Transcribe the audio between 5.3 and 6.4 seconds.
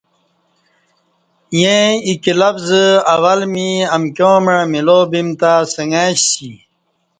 تہ سنگئ س